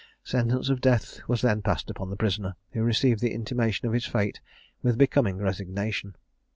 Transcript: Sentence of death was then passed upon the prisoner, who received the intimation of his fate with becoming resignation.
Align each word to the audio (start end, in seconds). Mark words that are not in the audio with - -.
Sentence 0.23 0.67
of 0.69 0.81
death 0.81 1.19
was 1.27 1.43
then 1.43 1.61
passed 1.61 1.91
upon 1.91 2.09
the 2.09 2.15
prisoner, 2.15 2.55
who 2.71 2.81
received 2.81 3.19
the 3.21 3.35
intimation 3.35 3.87
of 3.87 3.93
his 3.93 4.03
fate 4.07 4.39
with 4.81 4.97
becoming 4.97 5.37
resignation. 5.37 6.15